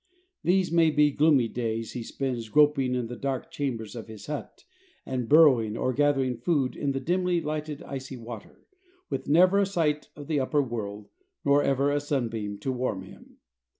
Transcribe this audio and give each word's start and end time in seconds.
These 0.43 0.71
may 0.71 0.89
be 0.89 1.11
gloomy 1.11 1.47
days 1.47 1.91
he 1.91 2.01
spends 2.01 2.49
groping 2.49 2.95
in 2.95 3.05
the 3.05 3.15
dark 3.15 3.51
chambers 3.51 3.95
of 3.95 4.07
his 4.07 4.25
hut 4.25 4.63
and 5.05 5.29
burrow, 5.29 5.61
or 5.79 5.93
gathering 5.93 6.37
food 6.37 6.75
in 6.75 6.91
the 6.91 6.99
dimly 6.99 7.39
lighted 7.39 7.83
icy 7.83 8.17
water, 8.17 8.65
with 9.11 9.27
never 9.27 9.59
a 9.59 9.65
sight 9.67 10.09
of 10.15 10.25
the 10.25 10.39
upper 10.39 10.63
world 10.63 11.07
nor 11.45 11.61
ever 11.61 11.91
a 11.91 11.99
sunbeam 11.99 12.57
to 12.61 12.71
warm 12.71 13.03
him. 13.03 13.37